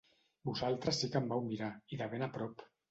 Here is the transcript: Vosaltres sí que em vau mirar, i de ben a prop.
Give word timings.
Vosaltres 0.49 1.03
sí 1.03 1.11
que 1.13 1.21
em 1.21 1.31
vau 1.35 1.47
mirar, 1.51 1.71
i 1.97 2.03
de 2.03 2.13
ben 2.17 2.29
a 2.31 2.35
prop. 2.39 2.71